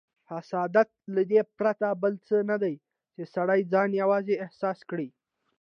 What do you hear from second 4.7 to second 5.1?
کړي.